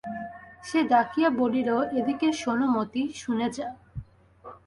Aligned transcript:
সে 0.63 0.79
ডাকিয়া 0.83 1.29
বলিল, 1.31 1.69
এদিকে 1.99 2.27
শোন 2.33 2.59
মতি, 2.75 3.03
শুনে 3.13 3.47
যা। 3.49 3.67